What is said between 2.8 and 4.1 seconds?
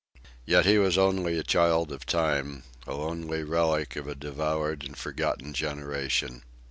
a lonely relic of